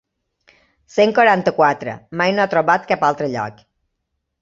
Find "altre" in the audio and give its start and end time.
3.13-3.33